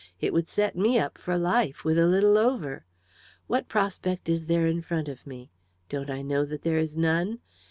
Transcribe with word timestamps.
It 0.19 0.33
would 0.33 0.47
set 0.49 0.75
me 0.75 0.97
up 0.97 1.19
for 1.19 1.37
life, 1.37 1.83
with 1.85 1.99
a 1.99 2.07
little 2.07 2.35
over. 2.35 2.85
What 3.45 3.67
prospect 3.69 4.29
is 4.29 4.47
there 4.47 4.65
in 4.65 4.81
front 4.81 5.07
of 5.07 5.27
me 5.27 5.51
don't 5.89 6.09
I 6.09 6.23
know 6.23 6.43
that 6.43 6.63
there 6.63 6.79
is 6.79 6.97
none? 6.97 7.37